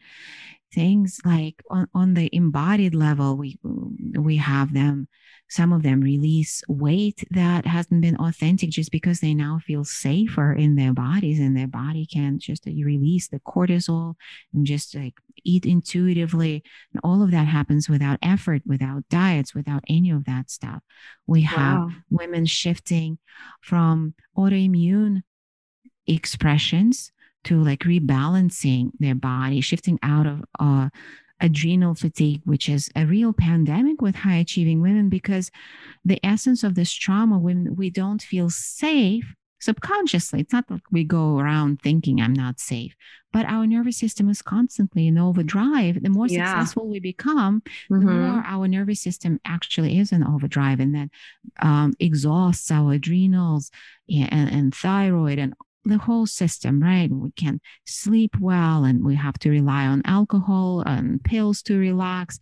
Things 0.73 1.21
like 1.25 1.63
on, 1.71 1.87
on 1.95 2.15
the 2.15 2.29
embodied 2.35 2.95
level 2.95 3.37
we 3.37 3.59
we 3.63 4.39
have 4.39 4.75
them 4.75 5.09
some 5.55 5.73
of 5.73 5.85
them 5.85 6.01
release 6.01 6.65
weight 6.67 7.25
that 7.31 7.65
hasn't 7.65 8.01
been 8.01 8.17
authentic 8.17 8.71
just 8.71 8.91
because 8.91 9.21
they 9.21 9.33
now 9.33 9.61
feel 9.65 9.85
safer 9.85 10.53
in 10.53 10.75
their 10.75 10.93
bodies 10.93 11.39
and 11.39 11.57
their 11.57 11.69
body 11.69 12.05
can 12.07 12.41
just 12.41 12.67
release 12.67 13.29
the 13.29 13.39
cortisol 13.39 14.17
and 14.53 14.67
just 14.67 14.97
like 14.97 15.15
eat 15.45 15.65
intuitively 15.65 16.61
and 16.93 17.01
all 17.05 17.23
of 17.23 17.31
that 17.31 17.47
happens 17.47 17.89
without 17.89 18.19
effort 18.21 18.63
without 18.67 19.05
diets 19.09 19.55
without 19.55 19.85
any 19.89 20.11
of 20.11 20.25
that 20.25 20.51
stuff 20.51 20.83
we 21.29 21.43
have 21.43 21.79
wow. 21.79 21.89
women 22.11 22.45
shifting 22.45 23.17
from 23.61 24.13
autoimmune 24.37 25.23
expressions 26.09 27.13
to 27.45 27.63
like 27.63 27.81
rebalancing 27.81 28.91
their 28.99 29.15
body, 29.15 29.61
shifting 29.61 29.99
out 30.03 30.27
of 30.27 30.43
uh, 30.59 30.89
adrenal 31.41 31.95
fatigue, 31.95 32.43
which 32.45 32.69
is 32.69 32.91
a 32.95 33.07
real 33.07 33.33
pandemic 33.33 34.01
with 34.01 34.17
high 34.17 34.37
achieving 34.37 34.81
women 34.81 35.09
because 35.09 35.51
the 36.05 36.25
essence 36.25 36.63
of 36.63 36.75
this 36.75 36.93
trauma, 36.93 37.39
when 37.39 37.77
we 37.77 37.91
don't 37.91 38.23
feel 38.23 38.51
safe, 38.51 39.35
subconsciously. 39.65 40.41
It's 40.41 40.53
not 40.53 40.71
like 40.71 40.83
we 40.93 41.05
go 41.05 41.39
around 41.39 41.81
thinking 41.81 42.21
I'm 42.21 42.35
not 42.35 42.61
safe, 42.61 42.95
but 43.33 43.47
our 43.47 43.67
nervous 43.67 43.97
system 43.97 44.29
is 44.29 44.43
constantly 44.43 45.09
in 45.09 45.19
overdrive. 45.19 46.03
The 46.03 46.11
more 46.11 46.27
yeah. 46.27 46.59
successful 46.59 46.89
we 46.89 47.01
become, 47.01 47.63
mm-hmm. 47.91 48.07
the 48.07 48.13
more 48.13 48.43
our 48.47 48.69
nervous 48.69 49.01
system 49.01 49.41
actually 49.45 49.99
is 49.99 50.13
in 50.13 50.23
overdrive 50.23 50.81
and 50.81 50.95
that 50.95 51.09
um, 51.61 51.95
exhausts 51.99 52.71
our 52.71 52.93
adrenals 52.93 53.71
and, 54.09 54.51
and 54.51 54.75
thyroid 54.75 55.39
and 55.39 55.55
the 55.85 55.99
whole 55.99 56.27
system, 56.27 56.83
right? 56.83 57.11
We 57.11 57.31
can 57.33 57.61
sleep 57.87 58.37
well 58.41 58.85
and 58.85 59.05
we 59.05 59.15
have 59.17 59.39
to 59.41 59.51
rely 59.51 59.87
on 59.87 60.03
alcohol 60.05 60.83
and 60.87 61.23
pills 61.23 61.63
to 61.63 61.79
relax. 61.79 62.39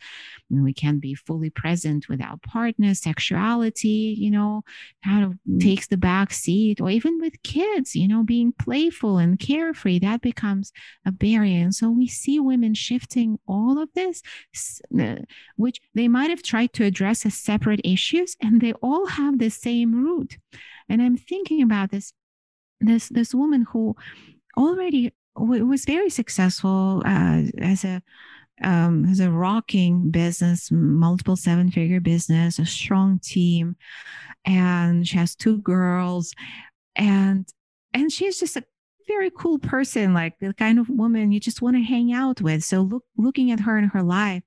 And 0.51 0.63
we 0.63 0.73
can't 0.73 1.01
be 1.01 1.15
fully 1.15 1.51
present 1.51 2.09
with 2.09 2.21
our 2.23 2.37
partner. 2.39 2.95
Sexuality, 2.95 4.15
you 4.19 4.31
know, 4.31 4.63
kind 5.05 5.25
of 5.25 5.33
mm-hmm. 5.33 5.59
takes 5.59 5.89
the 5.89 5.97
back 5.97 6.33
seat, 6.33 6.81
or 6.81 6.91
even 6.91 7.21
with 7.21 7.43
kids, 7.43 7.95
you 7.95 8.09
know, 8.09 8.23
being 8.23 8.53
playful 8.53 9.19
and 9.19 9.39
carefree, 9.39 9.99
that 10.01 10.21
becomes 10.21 10.73
a 11.05 11.13
barrier. 11.13 11.63
And 11.63 11.75
so 11.75 11.91
we 11.91 12.07
see 12.07 12.39
women 12.39 12.75
shifting 12.75 13.39
all 13.47 13.81
of 13.81 13.89
this, 13.95 14.23
uh, 14.99 15.17
which 15.57 15.81
they 15.95 16.09
might 16.09 16.31
have 16.31 16.43
tried 16.43 16.73
to 16.75 16.85
address 16.85 17.27
as 17.27 17.35
separate 17.35 17.81
issues, 17.85 18.37
and 18.41 18.61
they 18.61 18.73
all 18.75 19.07
have 19.07 19.39
the 19.39 19.51
same 19.51 20.05
root. 20.05 20.39
And 20.89 21.01
I'm 21.01 21.17
thinking 21.17 21.63
about 21.63 21.91
this 21.91 22.13
this 22.83 23.09
this 23.09 23.35
woman 23.35 23.67
who 23.71 23.97
already 24.57 25.13
was 25.37 25.85
very 25.85 26.11
successful 26.11 27.03
uh, 27.07 27.43
as 27.59 27.85
a 27.85 28.03
um, 28.63 29.07
as 29.07 29.19
a 29.21 29.31
rocking 29.31 30.11
business, 30.11 30.71
multiple 30.71 31.37
seven 31.37 31.71
figure 31.71 32.01
business, 32.01 32.59
a 32.59 32.67
strong 32.67 33.19
team, 33.19 33.77
and 34.45 35.07
she 35.07 35.17
has 35.17 35.35
two 35.35 35.59
girls, 35.59 36.35
and 36.95 37.49
and 37.95 38.13
she's 38.13 38.39
just 38.39 38.57
a 38.57 38.65
very 39.09 39.31
cool 39.31 39.59
person, 39.59 40.15
like 40.15 40.39
the 40.41 40.55
kind 40.55 40.79
of 40.79 40.89
woman 40.89 41.33
you 41.33 41.41
just 41.41 41.63
want 41.63 41.77
to 41.77 41.83
hang 41.83 42.13
out 42.13 42.41
with. 42.41 42.63
So 42.65 42.83
look, 42.83 43.05
looking 43.17 43.51
at 43.51 43.61
her 43.61 43.77
in 43.77 43.85
her 43.85 44.03
life, 44.03 44.43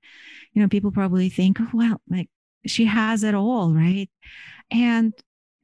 you 0.52 0.62
know, 0.62 0.68
people 0.68 0.90
probably 0.90 1.28
think, 1.28 1.60
oh, 1.60 1.68
well, 1.72 2.00
like 2.08 2.28
she 2.66 2.86
has 2.86 3.22
it 3.22 3.34
all, 3.34 3.72
right? 3.72 4.08
And 4.70 5.12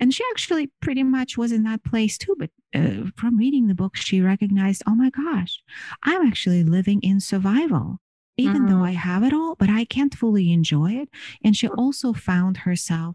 and 0.03 0.13
she 0.13 0.25
actually 0.33 0.67
pretty 0.81 1.05
much 1.05 1.39
was 1.39 1.53
in 1.53 1.63
that 1.63 1.85
place 1.85 2.19
too. 2.19 2.35
But 2.37 2.51
uh, 2.75 3.11
from 3.17 3.39
reading 3.39 3.69
the 3.69 3.75
book, 3.75 3.95
she 3.95 4.21
recognized, 4.21 4.83
oh 4.85 4.97
my 4.97 5.11
gosh, 5.11 5.63
I'm 6.03 6.27
actually 6.27 6.65
living 6.65 7.01
in 7.03 7.21
survival, 7.21 8.01
even 8.37 8.63
mm-hmm. 8.63 8.67
though 8.67 8.85
I 8.85 8.91
have 8.91 9.23
it 9.23 9.33
all, 9.33 9.55
but 9.55 9.71
I 9.71 9.85
can't 9.85 10.13
fully 10.13 10.51
enjoy 10.51 10.95
it. 10.95 11.09
And 11.45 11.57
she 11.57 11.69
also 11.69 12.13
found 12.13 12.57
herself, 12.57 13.15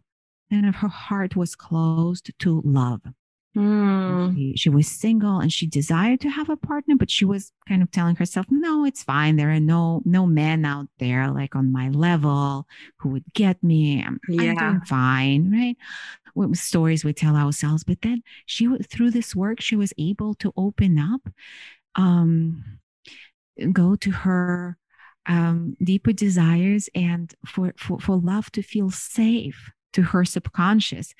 and 0.49 0.73
her 0.73 0.87
heart 0.87 1.35
was 1.35 1.57
closed 1.57 2.31
to 2.39 2.61
love. 2.63 3.01
Mm. 3.57 4.35
She, 4.35 4.53
she, 4.55 4.69
was 4.69 4.87
single 4.87 5.39
and 5.39 5.51
she 5.51 5.65
desired 5.65 6.21
to 6.21 6.29
have 6.29 6.47
a 6.47 6.55
partner, 6.55 6.95
but 6.95 7.09
she 7.09 7.25
was 7.25 7.51
kind 7.67 7.81
of 7.81 7.89
telling 7.89 8.15
herself, 8.15 8.45
"No, 8.51 8.85
it's 8.85 9.01
fine. 9.01 9.35
There 9.35 9.49
are 9.49 9.59
no 9.59 10.03
no 10.05 10.27
men 10.27 10.63
out 10.63 10.87
there 10.99 11.31
like 11.31 11.55
on 11.55 11.71
my 11.71 11.89
level 11.89 12.67
who 12.99 13.09
would 13.09 13.23
get 13.33 13.63
me. 13.63 14.03
I'm, 14.05 14.19
yeah. 14.29 14.51
I'm 14.51 14.57
doing 14.57 14.81
fine, 14.85 15.51
right?" 15.51 15.75
What 16.37 16.55
stories 16.55 17.03
we 17.03 17.13
tell 17.13 17.35
ourselves, 17.35 17.83
but 17.83 18.01
then 18.01 18.21
she 18.45 18.67
through 18.89 19.11
this 19.11 19.35
work 19.35 19.59
she 19.59 19.75
was 19.75 19.91
able 19.97 20.35
to 20.35 20.53
open 20.55 20.99
up, 20.99 21.21
um, 21.95 22.79
go 23.73 23.95
to 23.95 24.11
her 24.11 24.77
um, 25.25 25.75
deeper 25.83 26.13
desires 26.13 26.89
and 26.93 27.33
for, 27.45 27.73
for 27.77 27.99
for 27.99 28.17
love 28.17 28.51
to 28.51 28.61
feel 28.61 28.91
safe 28.91 29.71
to 29.93 30.03
her 30.03 30.23
subconscious. 30.23 31.15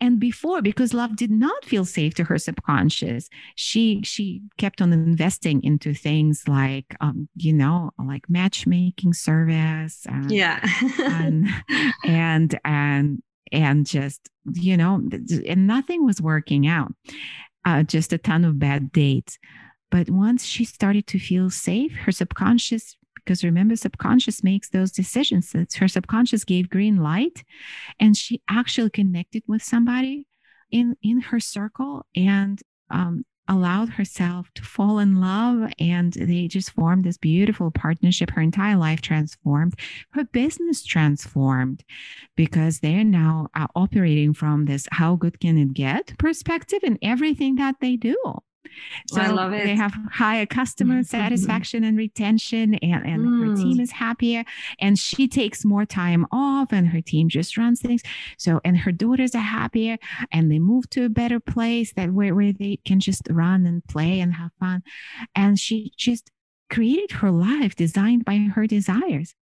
And 0.00 0.20
before 0.20 0.62
because 0.62 0.94
love 0.94 1.16
did 1.16 1.32
not 1.32 1.64
feel 1.64 1.84
safe 1.84 2.14
to 2.14 2.24
her 2.24 2.38
subconscious 2.38 3.28
she 3.56 4.02
she 4.04 4.42
kept 4.56 4.80
on 4.80 4.92
investing 4.92 5.64
into 5.64 5.94
things 5.94 6.44
like 6.46 6.94
um, 7.00 7.28
you 7.34 7.52
know 7.52 7.90
like 7.98 8.30
matchmaking 8.30 9.14
service 9.14 10.06
and, 10.06 10.30
yeah. 10.30 10.64
and 11.02 11.48
and 12.04 12.60
and 12.64 13.22
and 13.52 13.86
just 13.86 14.28
you 14.52 14.76
know 14.76 15.02
and 15.46 15.66
nothing 15.66 16.04
was 16.04 16.20
working 16.20 16.66
out 16.66 16.92
uh, 17.64 17.82
just 17.82 18.12
a 18.12 18.18
ton 18.18 18.44
of 18.44 18.58
bad 18.58 18.92
dates. 18.92 19.38
But 19.90 20.08
once 20.08 20.44
she 20.44 20.64
started 20.64 21.06
to 21.08 21.18
feel 21.18 21.50
safe 21.50 21.92
her 21.92 22.12
subconscious 22.12 22.96
because 23.16 23.44
remember 23.44 23.76
subconscious 23.76 24.42
makes 24.42 24.70
those 24.70 24.90
decisions. 24.90 25.54
It's 25.54 25.76
her 25.76 25.88
subconscious 25.88 26.44
gave 26.44 26.70
green 26.70 26.96
light 26.96 27.44
and 27.98 28.16
she 28.16 28.42
actually 28.48 28.90
connected 28.90 29.42
with 29.46 29.62
somebody 29.62 30.26
in 30.70 30.96
in 31.02 31.20
her 31.20 31.40
circle 31.40 32.06
and 32.16 32.60
um, 32.90 33.24
allowed 33.50 33.88
herself 33.90 34.48
to 34.54 34.62
fall 34.62 35.00
in 35.00 35.20
love 35.20 35.70
and 35.80 36.12
they 36.14 36.46
just 36.46 36.70
formed 36.70 37.04
this 37.04 37.18
beautiful 37.18 37.70
partnership 37.70 38.30
her 38.30 38.40
entire 38.40 38.76
life 38.76 39.02
transformed 39.02 39.74
her 40.10 40.24
business 40.24 40.84
transformed 40.84 41.84
because 42.36 42.78
they're 42.78 43.04
now 43.04 43.48
uh, 43.54 43.66
operating 43.74 44.32
from 44.32 44.64
this 44.66 44.86
how 44.92 45.16
good 45.16 45.40
can 45.40 45.58
it 45.58 45.74
get 45.74 46.16
perspective 46.16 46.80
in 46.84 46.96
everything 47.02 47.56
that 47.56 47.74
they 47.80 47.96
do 47.96 48.16
so 49.06 49.20
I 49.20 49.28
love 49.28 49.52
it. 49.52 49.64
They 49.64 49.76
have 49.76 49.94
higher 50.10 50.46
customer 50.46 50.96
mm-hmm. 50.96 51.02
satisfaction 51.02 51.84
and 51.84 51.96
retention, 51.96 52.74
and, 52.74 53.06
and 53.06 53.26
mm. 53.26 53.48
her 53.48 53.56
team 53.56 53.80
is 53.80 53.90
happier. 53.90 54.44
And 54.78 54.98
she 54.98 55.28
takes 55.28 55.64
more 55.64 55.84
time 55.84 56.26
off, 56.32 56.72
and 56.72 56.88
her 56.88 57.00
team 57.00 57.28
just 57.28 57.56
runs 57.56 57.80
things. 57.80 58.02
So, 58.38 58.60
and 58.64 58.76
her 58.78 58.92
daughters 58.92 59.34
are 59.34 59.38
happier, 59.38 59.98
and 60.32 60.50
they 60.50 60.58
move 60.58 60.88
to 60.90 61.04
a 61.04 61.08
better 61.08 61.40
place 61.40 61.92
that 61.94 62.12
where, 62.12 62.34
where 62.34 62.52
they 62.52 62.80
can 62.84 63.00
just 63.00 63.22
run 63.30 63.66
and 63.66 63.84
play 63.86 64.20
and 64.20 64.34
have 64.34 64.50
fun. 64.58 64.82
And 65.34 65.58
she 65.58 65.92
just 65.96 66.30
created 66.68 67.10
her 67.12 67.30
life 67.30 67.74
designed 67.74 68.24
by 68.24 68.36
her 68.36 68.66
desires. 68.66 69.34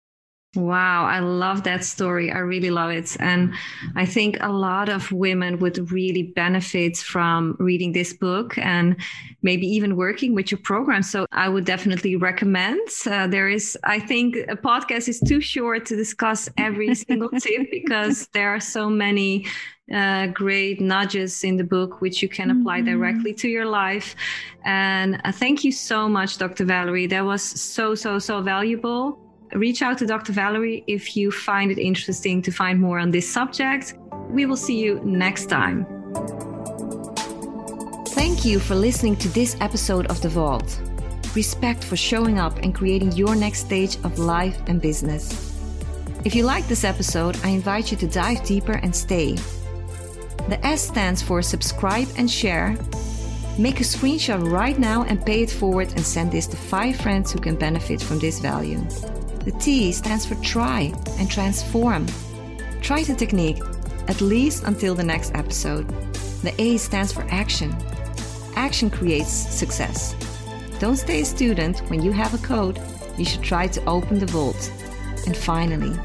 Wow, 0.56 1.06
I 1.06 1.20
love 1.20 1.64
that 1.64 1.84
story. 1.84 2.32
I 2.32 2.40
really 2.40 2.72
love 2.72 2.90
it. 2.90 3.16
And 3.20 3.54
I 3.96 4.06
think 4.06 4.38
a 4.40 4.52
lot 4.52 4.88
of 4.88 5.12
women 5.12 5.60
would 5.60 5.92
really 5.92 6.24
benefit 6.24 6.98
from 6.98 7.58
reading 7.60 7.92
this 7.92 8.14
book 8.14 8.58
and 8.58 8.96
maybe 9.42 9.68
even 9.68 9.98
working 9.98 10.34
with 10.34 10.50
your 10.50 10.60
program. 10.60 11.04
So 11.04 11.28
I 11.32 11.50
would 11.50 11.66
definitely 11.66 12.16
recommend. 12.16 12.80
Uh, 13.06 13.28
there 13.28 13.50
is, 13.50 13.78
I 13.84 14.00
think, 14.00 14.38
a 14.48 14.56
podcast 14.56 15.10
is 15.10 15.20
too 15.20 15.42
short 15.42 15.86
to 15.88 15.98
discuss 15.98 16.50
every 16.58 16.96
single 17.08 17.30
tip 17.30 17.70
because 17.70 18.28
there 18.30 18.50
are 18.50 18.62
so 18.62 18.90
many 18.90 19.46
uh, 19.94 20.28
great 20.28 20.80
nudges 20.82 21.44
in 21.44 21.58
the 21.58 21.64
book 21.64 22.02
which 22.02 22.24
you 22.24 22.30
can 22.30 22.52
apply 22.52 22.80
mm-hmm. 22.80 22.98
directly 22.98 23.34
to 23.34 23.50
your 23.50 23.66
life. 23.66 24.16
And 24.64 25.22
uh, 25.26 25.32
thank 25.34 25.66
you 25.66 25.74
so 25.74 26.08
much, 26.08 26.38
Dr. 26.38 26.64
Valerie. 26.64 27.08
That 27.08 27.26
was 27.26 27.44
so, 27.44 27.96
so, 27.96 28.18
so 28.18 28.42
valuable 28.42 29.27
reach 29.54 29.82
out 29.82 29.98
to 30.00 30.06
Dr. 30.06 30.34
Valerie 30.34 30.84
if 30.88 31.16
you 31.16 31.32
find 31.32 31.72
it 31.72 31.78
interesting 31.78 32.42
to 32.42 32.52
find 32.52 32.80
more 32.80 33.00
on 33.00 33.12
this 33.12 33.32
subject. 33.32 33.96
We 34.30 34.46
will 34.46 34.58
see 34.58 34.80
you 34.80 35.00
next 35.04 35.48
time. 35.48 35.86
Thank 38.10 38.46
you 38.46 38.60
for 38.60 38.76
listening 38.76 39.16
to 39.18 39.30
this 39.30 39.56
episode 39.62 40.08
of 40.08 40.22
The 40.22 40.30
Vault. 40.30 40.82
Respect 41.36 41.84
for 41.84 41.96
showing 41.96 42.40
up 42.40 42.58
and 42.60 42.74
creating 42.74 43.12
your 43.14 43.36
next 43.36 43.60
stage 43.60 43.98
of 44.04 44.18
life 44.18 44.58
and 44.68 44.82
business. 44.82 45.56
If 46.26 46.36
you 46.36 46.44
like 46.44 46.68
this 46.68 46.84
episode, 46.84 47.38
I 47.44 47.50
invite 47.50 47.92
you 47.92 47.98
to 47.98 48.08
dive 48.08 48.44
deeper 48.44 48.74
and 48.74 48.96
stay. 48.96 49.36
The 50.50 50.60
S 50.66 50.88
stands 50.88 51.22
for 51.22 51.42
subscribe 51.42 52.08
and 52.18 52.30
share. 52.30 52.76
Make 53.58 53.80
a 53.80 53.84
screenshot 53.84 54.52
right 54.52 54.78
now 54.78 55.04
and 55.04 55.26
pay 55.26 55.44
it 55.44 55.52
forward 55.52 55.90
and 55.96 56.06
send 56.06 56.32
this 56.32 56.48
to 56.48 56.58
five 56.58 56.96
friends 56.98 57.32
who 57.32 57.40
can 57.40 57.56
benefit 57.56 58.02
from 58.02 58.20
this 58.20 58.40
value. 58.40 58.86
The 59.48 59.58
T 59.60 59.94
stands 59.94 60.26
for 60.26 60.36
try 60.36 60.94
and 61.20 61.32
transform. 61.32 62.06
Try 62.82 63.04
the 63.04 63.16
technique, 63.16 63.62
at 64.10 64.20
least 64.20 64.66
until 64.66 64.94
the 64.94 65.06
next 65.06 65.34
episode. 65.36 65.88
The 66.42 66.54
A 66.62 66.76
stands 66.76 67.14
for 67.14 67.26
action. 67.30 67.74
Action 68.58 68.90
creates 68.90 69.32
success. 69.32 70.18
Don't 70.80 70.98
stay 70.98 71.22
a 71.22 71.26
student 71.26 71.80
when 71.90 72.02
you 72.02 72.12
have 72.12 72.34
a 72.34 72.46
code. 72.46 72.78
You 73.18 73.24
should 73.24 73.42
try 73.42 73.68
to 73.68 73.86
open 73.86 74.20
the 74.20 74.26
vault. 74.26 74.70
And 75.26 75.38
finally, 75.38 75.96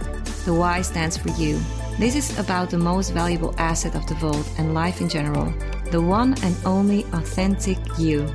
the 0.44 0.54
Y 0.54 0.80
stands 0.82 1.16
for 1.16 1.30
you. 1.30 1.58
This 1.98 2.14
is 2.14 2.38
about 2.38 2.70
the 2.70 2.78
most 2.78 3.10
valuable 3.10 3.56
asset 3.58 3.96
of 3.96 4.06
the 4.06 4.14
vault 4.14 4.48
and 4.56 4.72
life 4.72 5.00
in 5.00 5.08
general 5.08 5.52
the 5.90 6.00
one 6.00 6.34
and 6.44 6.56
only 6.64 7.02
authentic 7.12 7.76
you. 7.98 8.32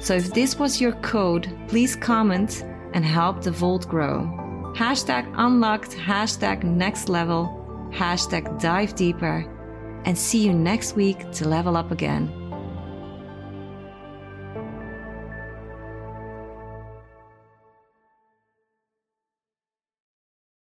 So 0.00 0.14
if 0.14 0.32
this 0.32 0.58
was 0.58 0.80
your 0.80 0.92
code, 0.92 1.54
please 1.68 1.94
comment 1.94 2.64
and 2.94 3.04
help 3.04 3.42
the 3.42 3.50
vault 3.50 3.88
grow. 3.88 4.24
Hashtag 4.76 5.32
unlocked, 5.36 5.92
hashtag 5.92 6.62
next 6.62 7.08
level, 7.08 7.90
hashtag 7.92 8.60
dive 8.60 8.94
deeper, 8.94 9.46
and 10.04 10.18
see 10.18 10.44
you 10.44 10.52
next 10.52 10.96
week 10.96 11.30
to 11.32 11.48
level 11.48 11.76
up 11.76 11.90
again. 11.90 12.41